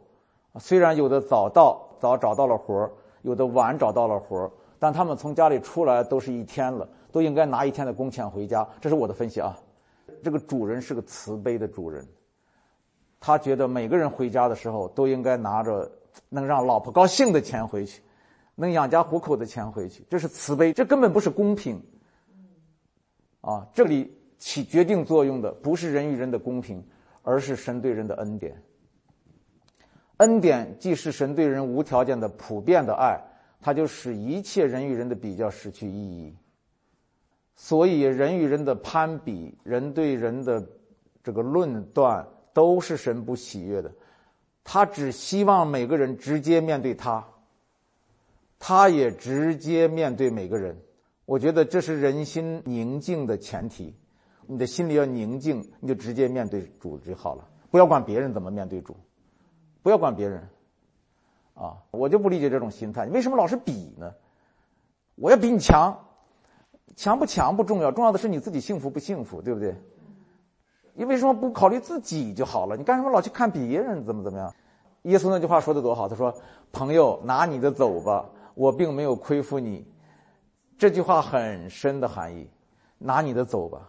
[0.59, 2.89] 虽然有的早到早找到了活
[3.27, 8.65] 有的晚找到了活但他们从家里出来都是一天了，都应该拿一天的工钱回家。
[8.79, 9.59] 这是我的分析啊。
[10.23, 12.07] 这个主人是个慈悲的主人，
[13.19, 15.91] 他觉得每个人回家的时候都应该拿着
[16.29, 18.01] 能让老婆高兴的钱回去。
[18.55, 21.83] 能养家糊口的钱回去，这是慈悲，这根本不是公平。
[23.41, 26.83] 啊，这里起决定作用的不是人与人的公平，
[27.23, 28.55] 而是神对人的恩典。
[30.17, 33.19] 恩典既是神对人无条件的普遍的爱，
[33.61, 36.35] 它就使一切人与人的比较失去意义。
[37.55, 40.67] 所以，人与人的攀比，人对人的
[41.23, 43.91] 这个论断，都是神不喜悦的。
[44.63, 47.25] 他只希望每个人直接面对他。
[48.59, 50.77] 他也直接面对每个人，
[51.25, 53.93] 我觉得这是人心宁静的前提。
[54.47, 58.95] 你的心里要宁静，你就直接面对主就好了，不要管别人怎么面对主，
[59.87, 60.49] 不要管别人。
[61.53, 64.13] 啊，我就不理解这种心态，你为什么老是比呢？
[65.15, 65.97] 我要比你强，
[66.97, 69.73] 强不强不重要，重要的是你自己幸福不幸福，对不对？
[70.93, 72.75] 你为什么不考虑自己就好了？
[72.75, 74.53] 你干什么老去看别人怎么怎么样？
[75.03, 76.35] 耶稣那句话说的多好，他说
[76.73, 79.87] ：“朋友，拿你的走吧。”我并没有亏负你，
[80.77, 82.49] 这句话很深的含义。
[82.97, 83.87] 拿你的走吧，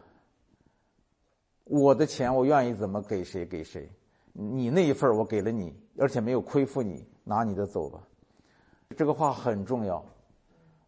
[1.64, 3.90] 我的钱我愿意怎么给谁给谁，
[4.32, 7.98] 你那一份我给了你，而且没有亏负你，拿你的走吧。
[8.96, 10.04] 这个话很重要，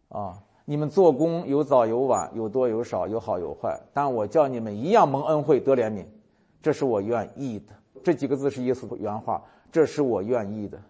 [0.09, 6.05] 啊，你们做工有早有晚，有多有少，有好有坏，但我叫你们一样蒙恩惠得怜悯，
[6.61, 7.73] 这是我愿意的。
[8.03, 10.81] 这几个字是耶稣原话，这是我愿意的。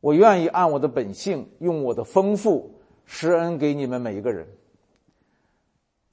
[0.00, 2.70] 我愿意按我的本性，用我的丰富
[3.04, 4.46] 施恩给你们每一个人。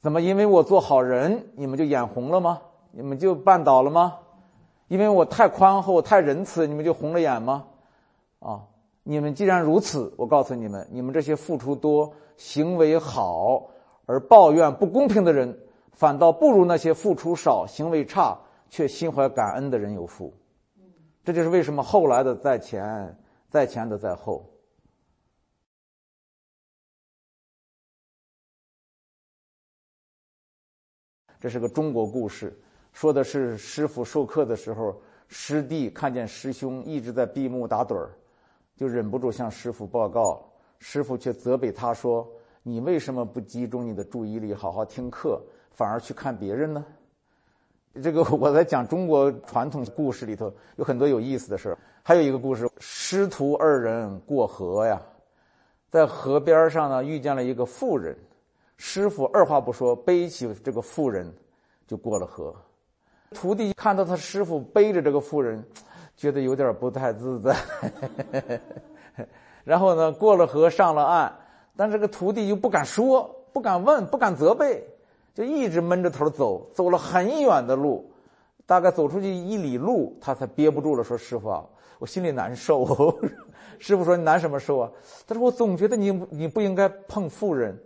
[0.02, 0.22] 怎么？
[0.22, 2.62] 因为我做好人，你们就眼红了吗？
[2.92, 4.18] 你们就绊倒了吗？
[4.88, 7.68] 因为我太宽厚、太仁慈，你们就红了眼吗？
[8.40, 8.66] 啊！
[9.04, 13.70] 你们既然如此，我告诉你们：你们这些付出多、行为好
[14.06, 15.58] 而抱怨不公平的人，
[15.94, 18.38] 反倒不如那些付出少、行为差
[18.70, 20.34] 却心怀感恩的人有福。
[21.24, 23.18] 这就是为什么后来的在前。
[23.50, 24.46] 在前的在后，
[31.40, 32.62] 这是个中国故事，
[32.98, 38.10] 说的是师傅授课的时候，师弟看见师兄一直在闭目打盹儿，
[38.76, 40.44] 就忍不住向师傅报告，
[40.80, 42.28] 师傅却责备他说
[42.66, 46.84] ：“你为什么不集中你的注意力好好听课，反而去看别人呢？”
[48.02, 51.78] 这个我在讲中国传统故事里头有很多有意思的事儿。
[52.02, 55.00] 还有一个故事，师徒二人过河呀，
[55.92, 58.18] 在河边上呢遇见了一个妇人，
[58.76, 61.32] 师傅二话不说背起这个妇人
[61.86, 62.56] 就过了河。
[63.32, 65.64] 徒弟看到他师傅背着这个妇人，
[66.16, 67.56] 觉得有点不太自在，
[69.64, 71.32] 然后呢过了河上了岸，
[71.76, 74.88] 但这个徒弟又不敢说，不敢问，不敢责备。
[75.34, 78.12] 就一直闷着头走，走了很远的路，
[78.66, 81.64] 大概走出去一里路，他才憋不住了，说：“师傅啊，
[82.00, 83.20] 我心里难受。
[83.78, 84.90] ”师傅说：“你难什么受啊？”
[85.28, 87.78] 他说：“我总觉得你你不应该碰妇人，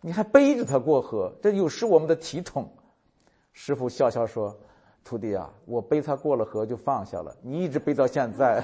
[0.00, 2.68] 你还背着她过河，这有失我们的体统。”
[3.54, 4.52] 师傅笑笑说
[5.08, 8.62] ：“徒弟啊，我背他过了河就放下了，你一直背到现在。”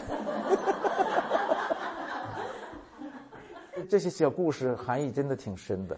[3.89, 5.97] 这些小故事含义真的挺深的，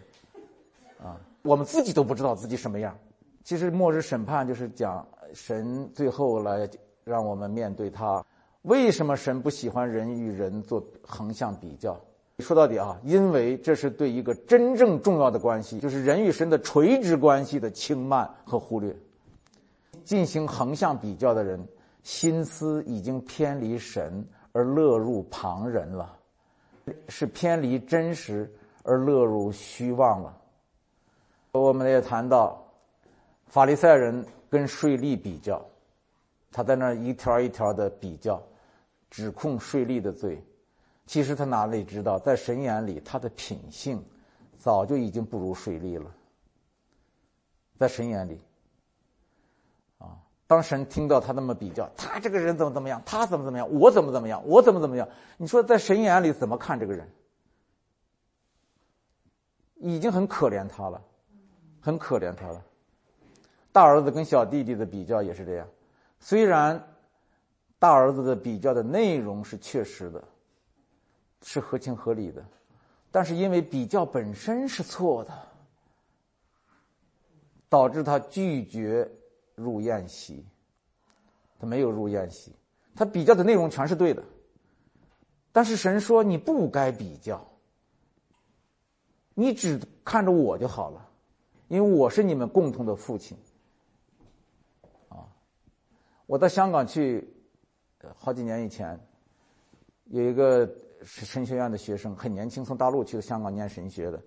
[1.03, 1.19] 啊。
[1.43, 2.97] 我们自己都不知道自己什么样。
[3.43, 5.05] 其实末日审判就是讲
[5.35, 6.69] 神最后来
[7.03, 8.25] 让我们面对他。
[8.63, 12.01] 为什么神不喜欢人与人做横向比较？
[12.39, 18.97] 说到底啊，因为这是对一个真正重要的关系，就是人与神的垂直关系的轻慢和忽略。
[20.07, 21.67] 进行横向比较的人，
[22.05, 26.17] 心思已经偏离神，而乐入旁人了，
[27.09, 28.49] 是偏离真实
[28.85, 30.41] 而乐入虚妄了。
[31.51, 32.65] 我们也谈到，
[33.47, 35.61] 法利赛人跟税吏比较，
[36.53, 38.41] 他在那一条一条的比较，
[39.11, 40.41] 指控税吏的罪。
[41.05, 44.01] 其实他哪里知道，在神眼里，他的品性
[44.57, 46.15] 早就已经不如税吏了。
[47.77, 48.41] 在神眼里，
[50.47, 55.09] 当神听到他那么比较，他这个人怎么怎么样，他怎么怎么样，我怎么怎么样，我怎么怎么样？
[55.37, 57.09] 你说在神眼里怎么看这个人？
[59.77, 61.03] 已经很可怜他了，
[61.81, 62.63] 很可怜他了。
[63.73, 65.69] 大儿子跟小弟弟的比较也是这样，
[66.21, 66.83] 虽然
[67.79, 70.23] 大儿子的比较的内容是确实的。
[71.43, 72.45] 是合情合理的，
[73.13, 75.33] 但是因为比较本身是错的，
[77.69, 79.09] 导致他拒绝
[79.57, 80.47] 入宴席。
[81.59, 82.53] 他没有入宴席，
[82.95, 84.23] 他比较的内容全是对的，
[85.53, 87.45] 但是神说你不该比较，
[89.35, 91.09] 你只看着我就好了，
[91.69, 93.37] 因为我是你们共同的父亲。
[95.09, 95.27] 啊，
[96.27, 97.27] 我到香港去，
[98.15, 99.01] 好几年以前，
[100.05, 100.71] 有一个。
[101.03, 104.21] 神学院的学生，很年轻，从大陆去香港念神学的，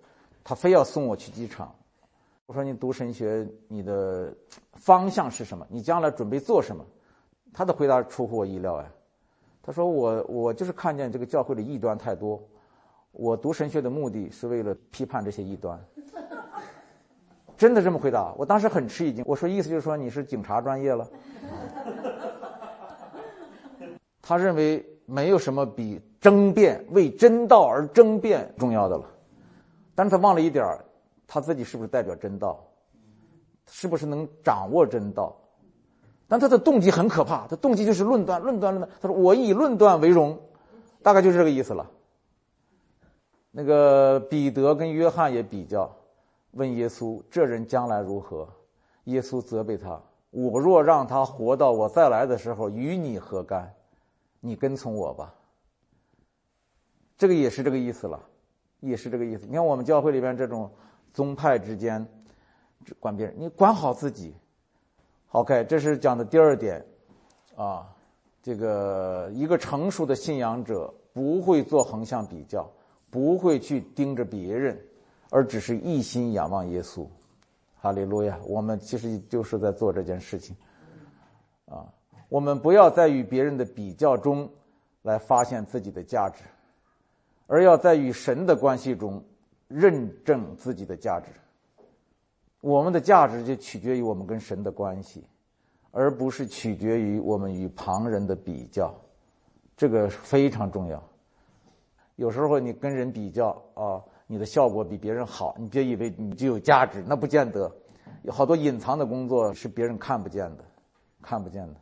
[0.43, 1.75] 他非要送我去机场。
[2.49, 4.33] 我说：“你读神学，你的
[4.73, 5.63] 方向是什么？
[5.69, 6.83] 你将来准备做什么？”
[7.53, 8.91] 他的回答出乎我意料哎，
[9.62, 12.41] 他说：“我我就是看见这个教会的异端太多，
[13.12, 15.79] 我读神学的目的是为了批判这些异端。”
[17.55, 18.33] 真的这么回答？
[18.35, 19.23] 我当时很吃一惊。
[19.27, 21.07] 我说：“意思就是说你是警察专业了？”
[24.23, 24.83] 他认为。
[25.12, 29.03] 没有什么比争辩为真道而争辩重要的了，
[29.95, 30.77] 但是他忘了一点
[31.29, 32.59] 他自己是不是代表真道，
[33.67, 35.35] 是不是能掌握真道？
[36.27, 38.97] 但他的动机很可怕，他动机就是论断，论断，论断。
[38.99, 40.39] 他说：“我以论断为荣。”
[41.01, 41.89] 大概就是这个意思了。
[43.51, 45.95] 那个彼得跟约翰也比较，
[46.51, 48.49] 问耶稣：“这人将来如何？”
[49.05, 53.71] 耶稣责备他：“我若让他活到我再来的时候，与你何干？”
[54.41, 55.33] 你跟从我吧，
[57.17, 58.23] 这个也是这个意思了，
[58.79, 59.45] 也是这个意思。
[59.47, 60.71] 你看我们教会里边这种
[61.13, 62.05] 宗派之间
[62.99, 64.35] 管别人，你管好自己。
[65.31, 66.85] OK，这是讲的第二点
[67.55, 67.95] 啊。
[68.41, 72.71] 这个一个成熟的信仰者不会做横向比较，
[73.11, 74.79] 不会去盯着别人，
[75.29, 77.05] 而只是一心仰望耶稣。
[77.81, 78.39] 哈利路亚！
[78.47, 80.55] 我们其实就是在做这件事情
[81.65, 81.85] 啊。
[82.29, 84.49] 我们不要在与别人的比较中
[85.01, 86.43] 来发现自己的价值，
[87.45, 89.21] 而要在与神的关系中
[89.69, 91.32] 认证自己的价值。
[92.60, 95.23] 我们的价值就取决于我们跟神的关系，
[95.91, 98.93] 而不是取决于我们与旁人的比较。
[99.77, 101.01] 这个非常重要。
[102.17, 107.73] 有时候你跟人比较啊，你的效果比别人好，你别以为你就有价值，那不见得。
[108.23, 110.65] 有好多隐藏的工作是别人看不见的，
[111.21, 111.79] 看不见的。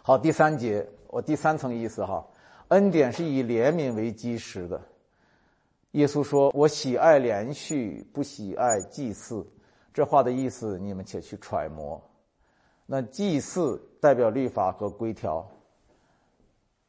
[0.00, 2.26] 好，第三节，我第三层意思哈，
[2.68, 4.80] 恩典是以怜悯为基石的。
[5.92, 9.46] 耶稣说：“我喜爱连续，不喜爱祭祀。”
[9.94, 12.02] 这话的意思，你们且去揣摩。
[12.84, 15.48] 那祭祀代表律法和规条。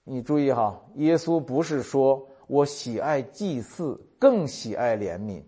[0.04, 5.42] 你注意哈，耶稣不是说我喜爱祭祀，更喜爱怜悯。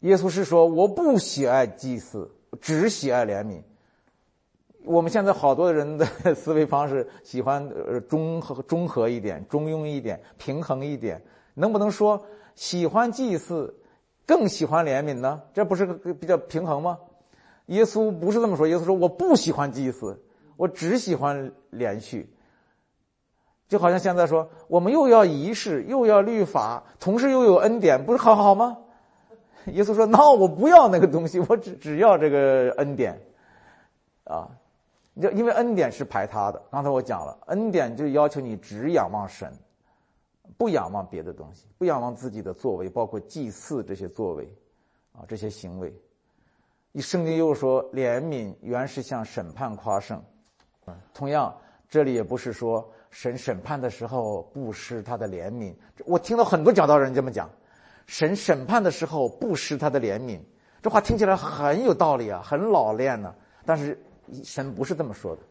[0.00, 2.30] 耶稣是说我不喜爱祭祀，
[2.60, 3.62] 只喜爱怜悯。
[4.86, 11.20] 我们现在好多人的 思维方式喜欢呃中和中和一点、中庸一点、平衡一点，
[11.54, 13.74] 能不能说喜欢祭祀，
[14.24, 15.42] 更喜欢怜悯呢？
[15.52, 16.98] 这不是个比较平衡吗？
[17.66, 20.22] 耶稣不是这么说，耶稣说我不喜欢祭祀，
[20.56, 22.32] 我只喜欢连续。
[23.68, 28.78] 就好像现在说我们又要仪式，又要律法，同时又有恩典，不是好好吗？
[29.66, 33.20] 耶稣说：“那我不要那个东西，我只只要这个恩典，
[34.22, 34.48] 啊。”
[35.20, 39.50] 就因为恩典是排他的，刚才我讲了，恩典就要求你只仰望神，
[40.58, 44.46] 不仰望别的东西，不仰望自己的作为，包括祭祀这些作为，
[45.14, 45.90] 啊，这些行为。
[46.92, 50.22] 你圣经又说，怜悯原是向审判夸胜。
[51.14, 51.56] 同样，
[51.88, 55.74] 这里也不是说神审判的时候不失他的怜悯。
[56.04, 57.50] 我听到很多讲道人这么讲，
[58.06, 60.38] 神审判的时候不失他的怜悯，
[60.82, 63.34] 这话听起来很有道理啊，很老练呢。
[63.64, 63.98] 但是。
[64.44, 65.42] 神不是这么说的，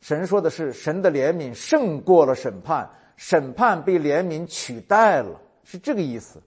[0.00, 6.42] 神说的是神的怜悯胜过了审判，审判被怜悯取代了，是这个意思，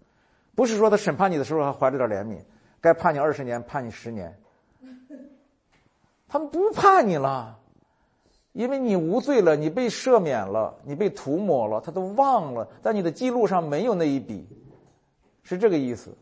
[0.55, 2.39] 不是说他审判你的时候还怀着点怜悯，
[2.80, 4.38] 该判你二十年判你十年，
[6.28, 7.57] 他们不判你了，
[8.53, 14.47] 因为你无罪了，你被赦免了，你被涂抹了，他都忘了，在你的记录上没有那一笔，
[15.43, 16.15] 是这个意思。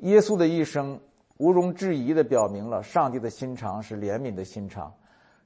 [0.00, 0.98] 耶稣的一生
[1.38, 4.94] 毋庸置疑的表明了上帝的心肠是怜悯的心肠，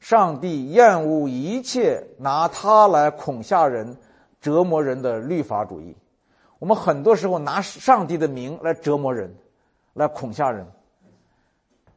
[0.00, 3.96] 上帝厌恶一切拿他来恐吓人、
[4.40, 5.96] 折磨人的律法主义。
[6.58, 9.34] 我们很多时候拿上帝的名来折磨人，
[9.94, 10.66] 来恐吓人，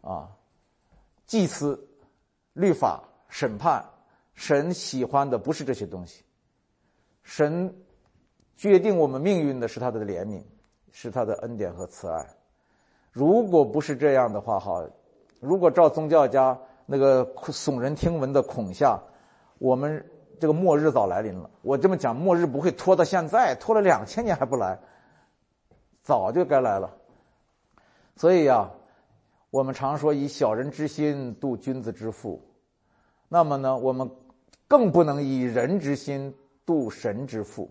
[0.01, 0.29] 啊，
[1.25, 1.87] 祭司、
[2.53, 3.03] 律法。
[3.33, 3.81] 审判，
[4.33, 6.21] 神喜欢的不是这些东西。
[7.23, 7.73] 神
[8.57, 10.43] 决定我们命运的是他的怜悯，
[10.91, 12.27] 是他的恩典和慈爱。
[13.11, 14.83] 如果不是这样的话，哈，
[15.39, 18.99] 如果照宗教家那个耸人听闻的恐吓，
[19.59, 20.03] 我们
[20.39, 21.49] 这个末日早来临了。
[21.61, 24.79] 我这么讲，末日不会拖到现在，拖了两千年还不来，
[26.01, 26.89] 早就该来了。
[28.15, 28.69] 所以呀，
[29.49, 32.41] 我们常说以小人之心度君子之腹。
[33.27, 34.09] 那么呢，我们
[34.67, 36.33] 更不能以人之心
[36.65, 37.69] 度神之腹。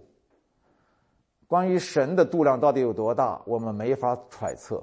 [1.47, 4.83] 关于神的度量到底有多大，我们没法揣测，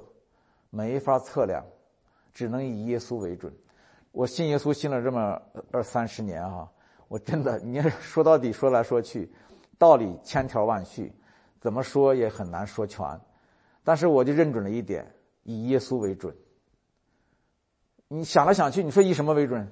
[0.70, 1.64] 没法测量，
[2.32, 3.52] 只能以耶稣为准。
[4.12, 5.40] 我信耶稣信了这么
[5.70, 6.68] 二三十年啊，
[7.08, 9.30] 我真的，你说到底说来说去，
[9.78, 11.12] 道理千条万绪，
[11.60, 13.20] 怎么说也很难说全。
[13.84, 15.06] 但是我就认准了一点，
[15.44, 16.34] 以耶稣为准。
[18.08, 19.70] 你想来想去，你说以什么为准？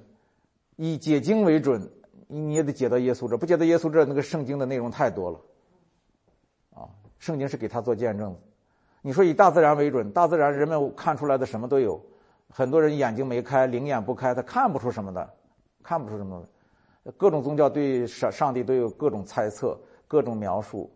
[0.75, 1.91] 以解经为准，
[2.27, 5.41] 你也得解到耶稣这，不解到耶稣这，那个圣经的内容太多了，
[6.75, 8.39] 啊，圣经是给他做见证的。
[9.07, 11.97] 你说以大自然为准，大自然人们看出来的什么都有，
[12.49, 15.33] 很多人眼睛没开，灵眼不开，他看不出什么的，
[15.81, 16.45] 看不出什么。
[17.15, 19.79] 各种宗教对上上帝都有各种猜测，
[20.09, 20.91] 各种描述，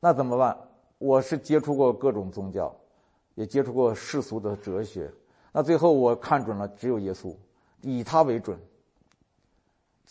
[0.00, 0.58] 那怎么办？
[0.98, 2.74] 我是接触过各种宗教，
[3.36, 5.08] 也接触过世俗的哲学，
[5.52, 7.32] 那最后我看准了，只有耶稣，
[7.82, 8.58] 以他为准。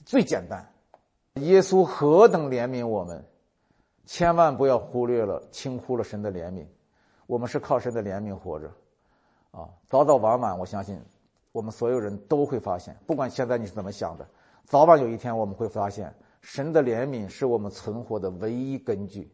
[0.06, 0.66] 最简单，
[1.34, 3.22] 耶稣何等怜悯我们，
[4.06, 6.66] 千万不要忽略了、轻忽了神的怜悯。
[7.26, 8.68] 我们是靠神的怜悯活着，
[9.52, 11.00] 啊，早早晚晚，我相信
[11.52, 14.28] 我们所有人都会发现，不管现在你是怎么想的，
[14.66, 19.32] 早晚有一天我们会发现，神的怜悯是我们存活的唯一根据。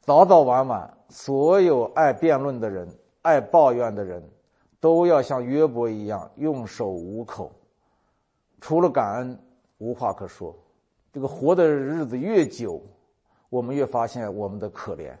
[0.00, 2.88] 早早晚晚，所有爱辩论的人、
[3.22, 4.22] 爱抱怨的人，
[4.78, 7.50] 都要像约伯一样，用手捂口。
[8.60, 9.38] 除了感恩，
[9.78, 10.54] 无话可说。
[11.12, 12.82] 这个活的日子越久，
[13.48, 15.12] 我们越发现我们的可怜。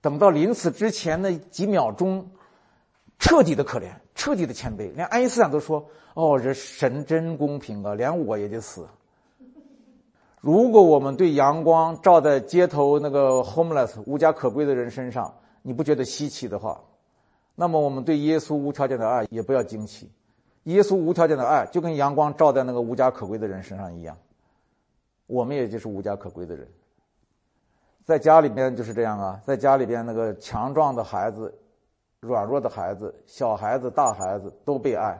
[0.00, 2.26] 等到临死之前那几秒钟，
[3.18, 4.94] 彻底的可怜，彻底的谦卑。
[4.94, 8.86] 连爱因斯坦都说：“哦，这神真公平啊，连我也得死。”
[10.40, 16.80] 如果我们对阳光照在街头那个 homeless 无家可归的人身上，你不觉得稀奇的话，
[17.54, 20.10] 那么我们对耶稣无条件的爱也不要惊奇。
[20.62, 24.16] 耶稣无条件的爱，就跟阳光照在那个无家可归的人身上一样。
[25.26, 26.66] 我们也就是无家可归的人，
[28.10, 31.56] 在家里边就是这样啊，在家里边那个强壮的孩子、
[32.18, 35.16] 软弱的孩子、小孩子、大孩子都被爱，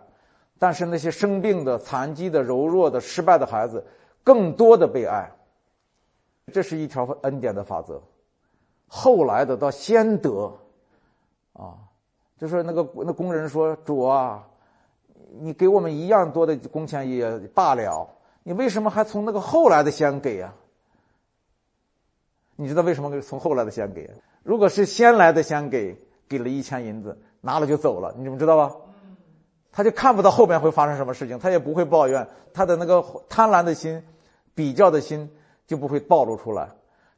[0.58, 3.86] 但是那些生病的、残疾的、柔弱的、失败的孩子，
[4.24, 5.30] 更多的被爱。
[6.52, 8.02] 这是一条恩典的法则。
[8.88, 10.52] 后来的到先得，
[11.52, 11.78] 啊，
[12.38, 14.44] 就是那个那工人说：“主啊。”
[15.38, 18.08] 你给我们一样多的工钱也罢了，
[18.42, 20.52] 你为什么还从那个后来的先给啊？
[22.60, 24.10] 你知道为什么从后来的先给？
[24.42, 25.96] 如果是先来的先给，
[26.28, 28.76] 给了一千银子，拿了就走了，你怎么知道吧？
[29.72, 34.04] 他就看不到后边会发生什么事情，他也不会抱怨，他的那个贪婪的心、
[34.54, 35.30] 比较的心
[35.66, 36.68] 就不会暴露出来。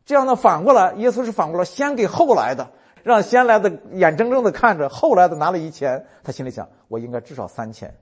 [0.04, 2.70] 这样呢，反过来，耶稣是反过来先给后来的。
[3.02, 7.92] 让先来的眼睁睁的看着后来的拿了一千，他心里想：我应该至少三千，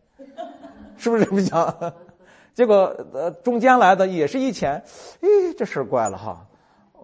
[0.99, 1.95] 是不是这么想？
[2.53, 4.75] 结果呃，中间来的也是一千，
[5.23, 6.47] 哎，这事儿怪了哈，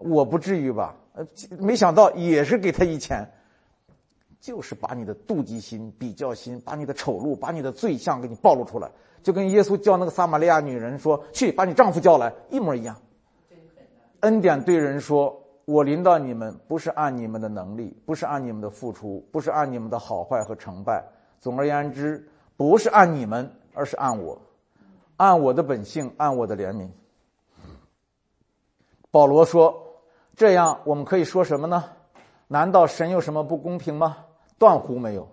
[0.01, 0.95] 我不至于吧？
[1.13, 1.25] 呃，
[1.59, 3.27] 没想到也是给他一千，
[4.39, 8.89] 就是把你的妒忌心、比较心，把你的丑陋、把你的罪相给你暴露出来，
[9.23, 12.95] 就跟耶稣叫那个撒玛利亚女人说：“去把你丈夫叫来”一模一样。
[14.21, 15.43] 恩典对人说。
[15.67, 21.03] 我临到你们，不是按你们的能力，不是按你们的付出，不是按你们的好坏和成败。
[21.41, 22.25] 总而言之，
[22.55, 24.41] 不是按你们，而是按我，
[25.17, 26.87] 按我的本性，按我的怜悯。
[29.11, 29.77] 保罗说
[30.37, 31.83] ：“这样，我们可以说什么呢？
[32.47, 34.17] 难道神有什么不公平吗？
[34.57, 35.27] 断乎没有。”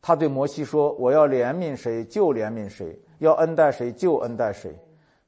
[0.00, 4.78] 他对摩西说：“我要怜悯谁就怜悯谁，要恩待谁就恩待谁。”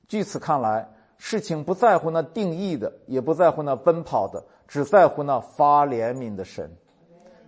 [0.07, 0.89] 据此看来。
[1.19, 6.71] 事情不在乎那定义的，也不在乎那奔跑的，只在乎那发怜悯的神。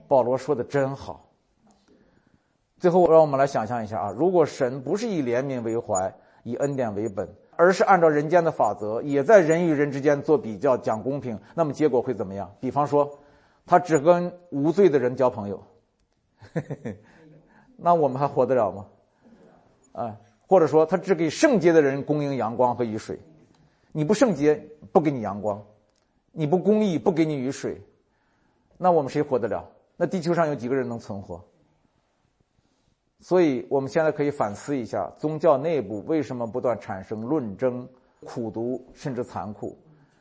[0.08, 1.26] 保罗说的真好。
[2.78, 6.10] 最后，让我们来想象一下啊，如果神不是以怜悯为怀，
[6.44, 7.28] 以恩典为本，
[7.58, 12.48] 而是按照人间的法则，也在人与人之间做比较、讲公平，那么结果会怎么样？
[12.60, 13.18] 比方说，
[13.66, 15.60] 他只跟无罪的人交朋友，
[17.76, 18.86] 那我们还活得了吗？
[19.90, 23.18] 啊，或者说他只给圣洁的人供应阳光和雨水，
[23.90, 24.54] 你不圣洁，
[24.92, 25.58] 不给你阳光；
[26.30, 27.82] 你不公义，不给你雨水，
[28.76, 29.68] 那我们谁活得了？
[29.96, 31.44] 那地球上有几个人能存活？
[33.20, 37.86] 所以，我们现在可以反思一下，宗教内部为什么不断产生论争、
[38.24, 39.76] 苦读甚至残酷？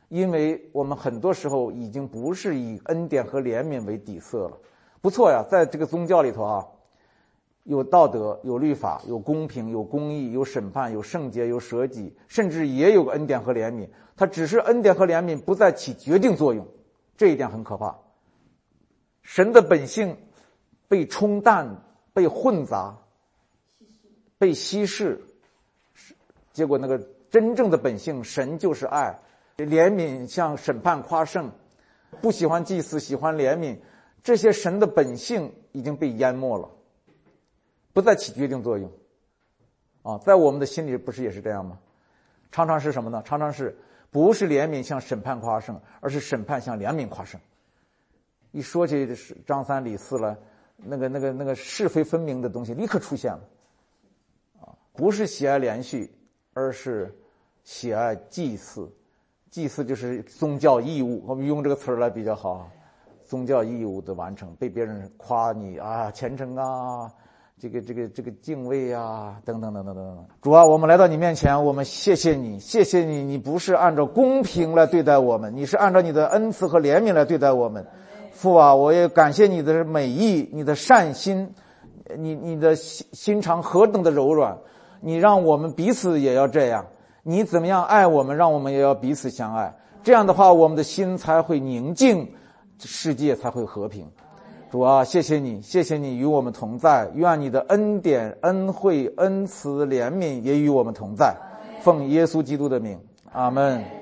[0.08, 4.58] 因为我们很多时候已经不是以恩典和怜悯为底色了。
[5.00, 6.66] 不错呀，在这个宗教里头啊，
[7.62, 13.88] 有道德、有律法、有公平、有公义、有审判、有圣洁、有舍己，甚至也有个恩典和怜悯。
[14.16, 16.66] 它只是恩典和怜悯不再起决定作用，
[17.16, 17.96] 这一点很可怕。
[19.22, 20.16] 神的本性
[20.88, 21.84] 被冲淡。
[22.18, 22.96] 被混杂，
[24.38, 25.20] 被稀释，
[26.52, 26.98] 结果那个
[27.30, 29.16] 真正的本性，神就是爱，
[29.56, 31.52] 怜悯向审判夸胜，
[32.20, 33.78] 不喜欢祭祀，喜欢怜悯，
[34.24, 36.68] 这些神的本性已经被淹没了，
[37.92, 38.90] 不再起决定作用。
[40.02, 41.78] 啊，在我们的心里不是也是这样吗？
[42.50, 43.22] 常常是什么呢？
[43.24, 43.78] 常常是
[44.10, 47.40] 不是怜悯向审判夸胜，而是审判向怜悯夸胜。
[48.50, 49.06] 一说起
[49.46, 50.36] 张三李四了。
[50.84, 53.40] 那个、那个、那个是非分明的东西立刻出现了，
[54.60, 56.10] 啊，不是喜爱连续，
[56.54, 57.12] 而是
[57.64, 58.90] 喜爱祭祀。
[59.50, 62.70] 祭祀就是宗教义务，我们用这个词儿来比较好。
[63.24, 67.10] 宗教义务的完成，被别人夸你啊，虔诚啊，
[67.58, 70.26] 这个、这个、这个敬畏啊，等等等等等等。
[70.40, 77.84] 主啊，我们来到你面前，我们谢谢你，谢谢你，你不是按照公平来对待我们，你是按照你的恩赐和怜悯来对待我们。
[78.40, 81.52] 父啊，我也感谢你的美意，你的善心，
[82.16, 84.56] 你你的心心肠何等的柔软，
[85.00, 86.86] 你让我们彼此也要这样。
[87.24, 89.74] 你怎么样爱我们，让我们也要彼此相爱。
[90.04, 92.28] 这样的话，我们的心才会宁静，
[92.78, 94.06] 世界才会和平。
[94.70, 97.10] 主啊，谢谢你，谢谢你与我们同在。
[97.16, 101.34] 愿你的恩典、恩惠、恩慈、怜悯也与我们同在。
[101.80, 102.96] 奉耶稣基督的名，
[103.32, 103.97] 阿门。